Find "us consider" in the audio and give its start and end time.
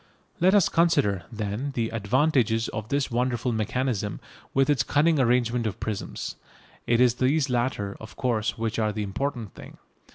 0.55-1.25